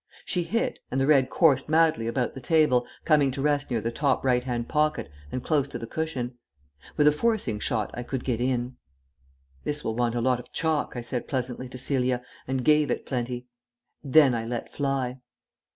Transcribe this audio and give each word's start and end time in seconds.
She 0.25 0.41
hit, 0.41 0.79
and 0.89 0.99
the 0.99 1.05
red 1.05 1.29
coursed 1.29 1.69
madly 1.69 2.07
about 2.07 2.33
the 2.33 2.41
table, 2.41 2.87
coming 3.05 3.29
to 3.29 3.39
rest 3.43 3.69
near 3.69 3.81
the 3.81 3.91
top 3.91 4.25
right 4.25 4.43
hand 4.43 4.67
pocket 4.67 5.11
and 5.31 5.43
close 5.43 5.67
to 5.67 5.77
the 5.77 5.85
cushion. 5.85 6.39
With 6.97 7.05
a 7.07 7.11
forcing 7.11 7.59
shot 7.59 7.91
I 7.93 8.01
could 8.01 8.23
get 8.23 8.41
in. 8.41 8.77
"This 9.63 9.83
will 9.83 9.93
want 9.95 10.15
a 10.15 10.19
lot 10.21 10.39
of 10.39 10.51
chalk," 10.51 10.93
I 10.95 11.01
said 11.01 11.27
pleasantly 11.27 11.69
to 11.69 11.77
Celia, 11.77 12.23
and 12.47 12.65
gave 12.65 12.89
it 12.89 13.05
plenty. 13.05 13.45
Then 14.03 14.33
I 14.33 14.43
let 14.43 14.71
fly.... 14.73 15.19